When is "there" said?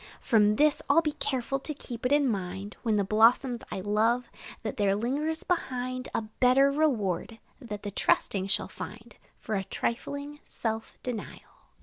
4.77-4.95